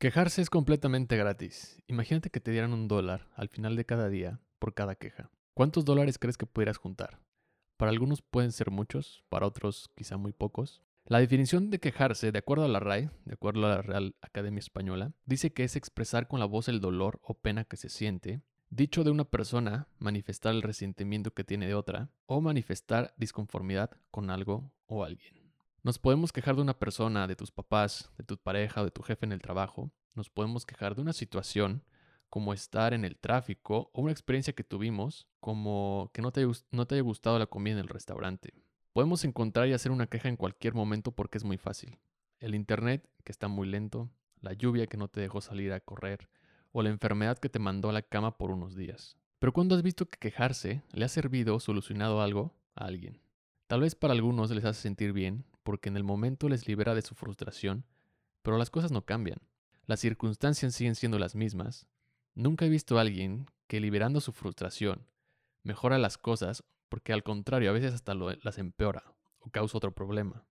[0.00, 1.82] Quejarse es completamente gratis.
[1.88, 5.32] Imagínate que te dieran un dólar al final de cada día por cada queja.
[5.54, 7.18] ¿Cuántos dólares crees que pudieras juntar?
[7.76, 10.84] Para algunos pueden ser muchos, para otros quizá muy pocos.
[11.04, 14.60] La definición de quejarse, de acuerdo a la RAE, de acuerdo a la Real Academia
[14.60, 18.40] Española, dice que es expresar con la voz el dolor o pena que se siente,
[18.70, 24.30] dicho de una persona, manifestar el resentimiento que tiene de otra, o manifestar disconformidad con
[24.30, 25.37] algo o alguien.
[25.84, 29.02] Nos podemos quejar de una persona, de tus papás, de tu pareja o de tu
[29.02, 29.92] jefe en el trabajo.
[30.14, 31.84] Nos podemos quejar de una situación
[32.28, 36.86] como estar en el tráfico o una experiencia que tuvimos como que no te, no
[36.86, 38.52] te haya gustado la comida en el restaurante.
[38.92, 41.98] Podemos encontrar y hacer una queja en cualquier momento porque es muy fácil.
[42.40, 44.10] El internet que está muy lento,
[44.40, 46.28] la lluvia que no te dejó salir a correr
[46.72, 49.16] o la enfermedad que te mandó a la cama por unos días.
[49.38, 53.20] Pero cuando has visto que quejarse le ha servido o solucionado algo a alguien.
[53.68, 57.02] Tal vez para algunos les hace sentir bien porque en el momento les libera de
[57.02, 57.84] su frustración,
[58.40, 59.36] pero las cosas no cambian.
[59.84, 61.86] Las circunstancias siguen siendo las mismas.
[62.34, 65.10] Nunca he visto a alguien que liberando su frustración
[65.64, 70.46] mejora las cosas porque al contrario a veces hasta las empeora o causa otro problema.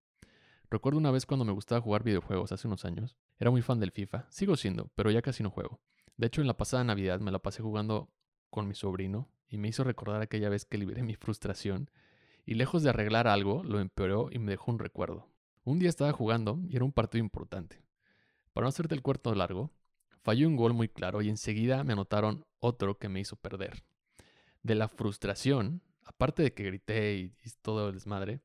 [0.70, 3.18] Recuerdo una vez cuando me gustaba jugar videojuegos hace unos años.
[3.40, 5.82] Era muy fan del FIFA, sigo siendo, pero ya casi no juego.
[6.18, 8.12] De hecho, en la pasada Navidad me la pasé jugando
[8.52, 11.90] con mi sobrino y me hizo recordar aquella vez que liberé mi frustración
[12.48, 15.28] y lejos de arreglar algo, lo empeoró y me dejó un recuerdo.
[15.66, 17.84] Un día estaba jugando y era un partido importante.
[18.54, 19.70] Para no hacerte el cuarto largo,
[20.24, 23.84] falló un gol muy claro y enseguida me anotaron otro que me hizo perder.
[24.64, 28.40] De la frustración, aparte de que grité y todo el desmadre,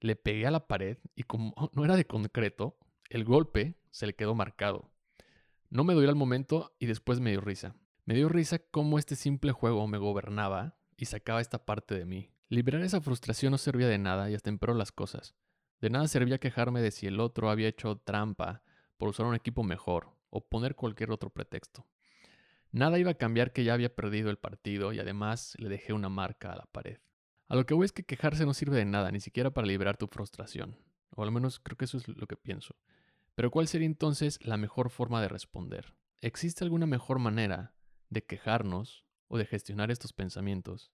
[0.00, 2.76] le pegué a la pared y como no era de concreto,
[3.08, 4.90] el golpe se le quedó marcado.
[5.70, 7.74] No me dolió al momento y después me dio risa.
[8.04, 12.35] Me dio risa cómo este simple juego me gobernaba y sacaba esta parte de mí.
[12.48, 15.34] Liberar esa frustración no servía de nada y hasta empeoró las cosas.
[15.80, 18.62] De nada servía quejarme de si el otro había hecho trampa
[18.96, 21.86] por usar un equipo mejor o poner cualquier otro pretexto.
[22.70, 26.08] Nada iba a cambiar que ya había perdido el partido y además le dejé una
[26.08, 26.98] marca a la pared.
[27.48, 29.96] A lo que voy es que quejarse no sirve de nada, ni siquiera para liberar
[29.96, 30.78] tu frustración.
[31.16, 32.76] O al menos creo que eso es lo que pienso.
[33.34, 35.94] Pero ¿cuál sería entonces la mejor forma de responder?
[36.20, 37.74] ¿Existe alguna mejor manera
[38.08, 40.92] de quejarnos o de gestionar estos pensamientos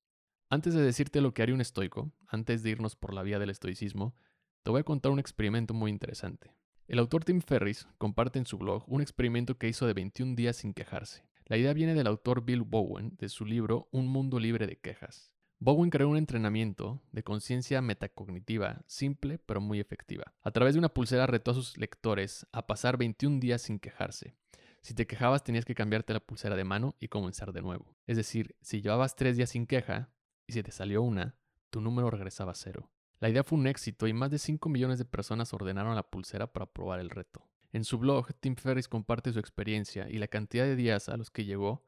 [0.53, 3.49] antes de decirte lo que haría un estoico, antes de irnos por la vía del
[3.49, 4.15] estoicismo,
[4.63, 6.55] te voy a contar un experimento muy interesante.
[6.87, 10.57] El autor Tim Ferris comparte en su blog un experimento que hizo de 21 días
[10.57, 11.25] sin quejarse.
[11.47, 15.33] La idea viene del autor Bill Bowen de su libro Un mundo libre de quejas.
[15.59, 20.35] Bowen creó un entrenamiento de conciencia metacognitiva simple pero muy efectiva.
[20.43, 24.35] A través de una pulsera retó a sus lectores a pasar 21 días sin quejarse.
[24.83, 27.97] Si te quejabas tenías que cambiarte la pulsera de mano y comenzar de nuevo.
[28.07, 30.11] Es decir, si llevabas 3 días sin queja,
[30.53, 31.37] si te salió una,
[31.71, 32.91] tu número regresaba a cero.
[33.19, 36.53] La idea fue un éxito y más de 5 millones de personas ordenaron la pulsera
[36.53, 37.49] para probar el reto.
[37.73, 41.31] En su blog, Tim Ferris comparte su experiencia y la cantidad de días a los
[41.31, 41.85] que llegó,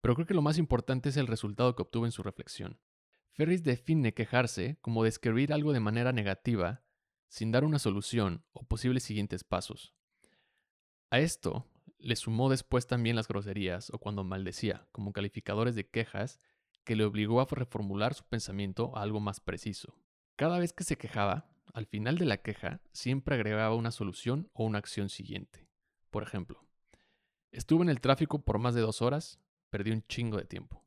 [0.00, 2.78] pero creo que lo más importante es el resultado que obtuvo en su reflexión.
[3.32, 6.84] Ferris define quejarse como describir algo de manera negativa
[7.28, 9.92] sin dar una solución o posibles siguientes pasos.
[11.10, 11.66] A esto
[11.98, 16.38] le sumó después también las groserías o cuando maldecía, como calificadores de quejas
[16.86, 19.98] que le obligó a reformular su pensamiento a algo más preciso.
[20.36, 24.64] Cada vez que se quejaba, al final de la queja siempre agregaba una solución o
[24.64, 25.68] una acción siguiente.
[26.10, 26.64] Por ejemplo,
[27.50, 30.84] estuve en el tráfico por más de dos horas, perdí un chingo de tiempo.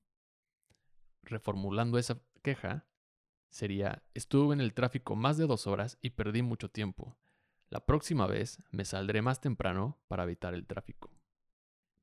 [1.22, 2.88] Reformulando esa queja,
[3.50, 7.18] sería, estuve en el tráfico más de dos horas y perdí mucho tiempo.
[7.68, 11.12] La próxima vez me saldré más temprano para evitar el tráfico.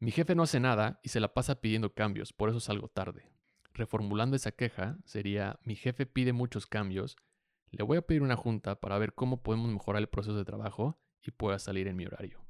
[0.01, 3.36] Mi jefe no hace nada y se la pasa pidiendo cambios, por eso salgo tarde.
[3.77, 7.15] Reformulando esa queja sería, mi jefe pide muchos cambios,
[7.71, 10.99] le voy a pedir una junta para ver cómo podemos mejorar el proceso de trabajo
[11.23, 12.43] y pueda salir en mi horario.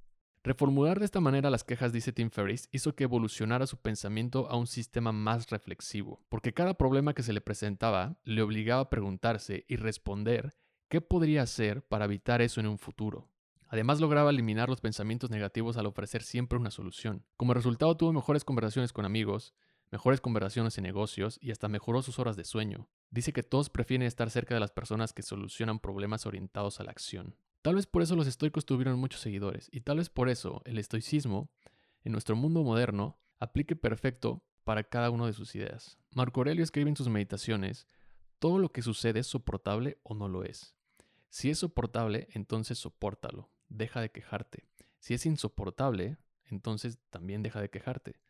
[0.44, 4.56] Reformular de esta manera las quejas, dice Tim Ferriss, hizo que evolucionara su pensamiento a
[4.56, 9.64] un sistema más reflexivo, porque cada problema que se le presentaba le obligaba a preguntarse
[9.66, 10.54] y responder
[10.88, 13.28] qué podría hacer para evitar eso en un futuro.
[13.66, 17.24] Además lograba eliminar los pensamientos negativos al ofrecer siempre una solución.
[17.36, 19.54] Como resultado tuvo mejores conversaciones con amigos,
[19.90, 22.88] mejores conversaciones en negocios y hasta mejoró sus horas de sueño.
[23.10, 26.90] Dice que todos prefieren estar cerca de las personas que solucionan problemas orientados a la
[26.90, 27.36] acción.
[27.62, 30.78] Tal vez por eso los estoicos tuvieron muchos seguidores y tal vez por eso el
[30.78, 31.50] estoicismo,
[32.04, 35.98] en nuestro mundo moderno, aplique perfecto para cada una de sus ideas.
[36.14, 37.86] Marco Aurelio escribe en sus meditaciones,
[38.38, 40.76] todo lo que sucede es soportable o no lo es.
[41.28, 44.68] Si es soportable, entonces soportalo, deja de quejarte.
[44.98, 48.20] Si es insoportable, entonces también deja de quejarte.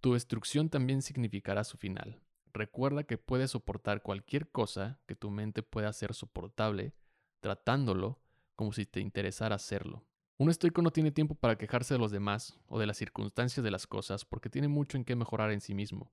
[0.00, 2.20] Tu destrucción también significará su final.
[2.52, 6.94] Recuerda que puedes soportar cualquier cosa que tu mente pueda hacer soportable,
[7.40, 8.20] tratándolo
[8.54, 10.04] como si te interesara hacerlo.
[10.36, 13.72] Un estoico no tiene tiempo para quejarse de los demás o de las circunstancias de
[13.72, 16.12] las cosas porque tiene mucho en qué mejorar en sí mismo.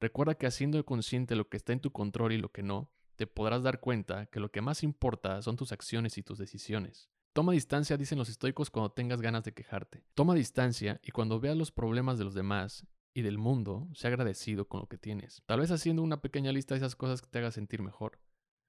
[0.00, 3.26] Recuerda que haciendo consciente lo que está en tu control y lo que no, te
[3.26, 7.10] podrás dar cuenta que lo que más importa son tus acciones y tus decisiones.
[7.34, 10.04] Toma distancia, dicen los estoicos, cuando tengas ganas de quejarte.
[10.14, 12.86] Toma distancia y cuando veas los problemas de los demás
[13.16, 15.42] y del mundo, sea agradecido con lo que tienes.
[15.46, 18.20] Tal vez haciendo una pequeña lista de esas cosas que te haga sentir mejor.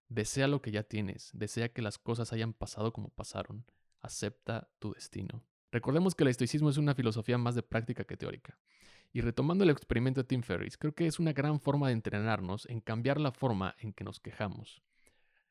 [0.07, 3.65] Desea lo que ya tienes, desea que las cosas hayan pasado como pasaron,
[3.99, 5.43] acepta tu destino.
[5.69, 8.57] Recordemos que el estoicismo es una filosofía más de práctica que teórica.
[9.11, 12.67] Y retomando el experimento de Tim Ferriss, creo que es una gran forma de entrenarnos
[12.67, 14.81] en cambiar la forma en que nos quejamos.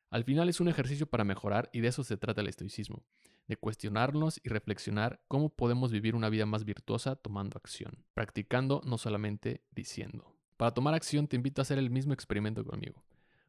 [0.08, 3.04] Al final es un ejercicio para mejorar y de eso se trata el estoicismo,
[3.48, 8.98] de cuestionarnos y reflexionar cómo podemos vivir una vida más virtuosa tomando acción, practicando no
[8.98, 10.32] solamente diciendo.
[10.56, 13.04] Para tomar acción te invito a hacer el mismo experimento conmigo.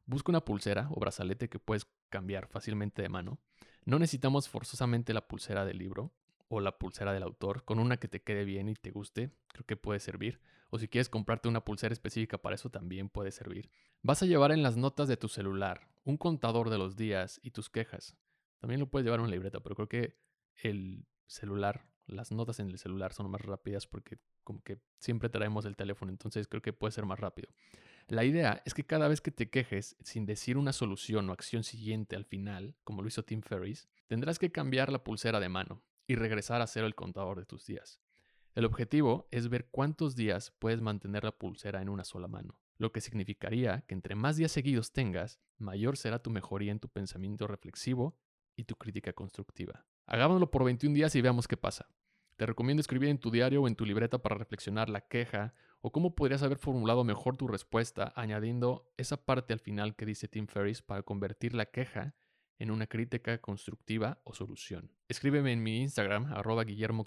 [0.05, 3.39] Busca una pulsera o brazalete que puedes cambiar fácilmente de mano.
[3.85, 6.11] No necesitamos forzosamente la pulsera del libro
[6.49, 7.63] o la pulsera del autor.
[7.63, 10.39] Con una que te quede bien y te guste, creo que puede servir.
[10.69, 13.69] O si quieres comprarte una pulsera específica para eso, también puede servir.
[14.01, 17.51] Vas a llevar en las notas de tu celular un contador de los días y
[17.51, 18.15] tus quejas.
[18.59, 20.17] También lo puedes llevar en una libreta, pero creo que
[20.55, 25.65] el celular, las notas en el celular son más rápidas porque como que siempre traemos
[25.65, 27.49] el teléfono, entonces creo que puede ser más rápido.
[28.07, 31.63] La idea es que cada vez que te quejes sin decir una solución o acción
[31.63, 35.83] siguiente al final, como lo hizo Tim Ferriss, tendrás que cambiar la pulsera de mano
[36.07, 37.99] y regresar a cero el contador de tus días.
[38.55, 42.93] El objetivo es ver cuántos días puedes mantener la pulsera en una sola mano, lo
[42.93, 47.45] que significaría que entre más días seguidos tengas, mayor será tu mejoría en tu pensamiento
[47.45, 48.17] reflexivo
[48.57, 49.85] y tu crítica constructiva.
[50.05, 51.89] Hagámoslo por 21 días y veamos qué pasa.
[52.35, 55.91] Te recomiendo escribir en tu diario o en tu libreta para reflexionar la queja o
[55.91, 60.47] cómo podrías haber formulado mejor tu respuesta añadiendo esa parte al final que dice Tim
[60.47, 62.15] Ferriss para convertir la queja
[62.59, 64.91] en una crítica constructiva o solución.
[65.07, 67.05] Escríbeme en mi Instagram, arroba Guillermo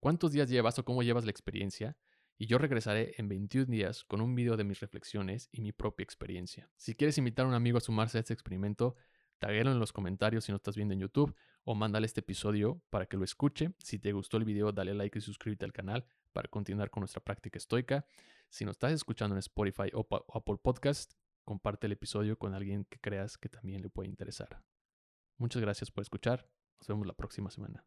[0.00, 1.96] cuántos días llevas o cómo llevas la experiencia
[2.38, 6.04] y yo regresaré en 21 días con un video de mis reflexiones y mi propia
[6.04, 6.70] experiencia.
[6.76, 8.94] Si quieres invitar a un amigo a sumarse a este experimento,
[9.38, 11.34] taguelo en los comentarios si no estás viendo en YouTube
[11.64, 13.72] o mándale este episodio para que lo escuche.
[13.78, 17.22] Si te gustó el video, dale like y suscríbete al canal para continuar con nuestra
[17.22, 18.06] práctica estoica.
[18.48, 22.98] Si nos estás escuchando en Spotify o, Apple Podcast, comparte el episodio con alguien que
[22.98, 24.62] creas que también le puede interesar.
[25.38, 26.48] Muchas gracias por escuchar.
[26.80, 27.84] Nos vemos la próxima semana.